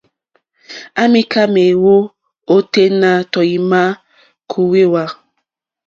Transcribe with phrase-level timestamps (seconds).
[1.01, 1.95] À mìká méèwó
[2.55, 3.81] óténá tɔ̀ímá
[4.49, 5.03] kòwèwà.